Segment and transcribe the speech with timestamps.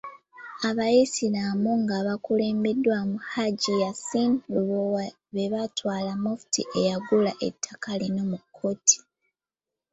[0.69, 8.97] Abayisiraamu nga bakulembeddwamu Hajji Yasin Lubowa be baatwala Mufti eyagula ettaka lino mu kkooti.